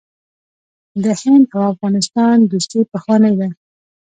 [1.03, 3.49] د هند او افغانستان دوستي پخوانۍ ده.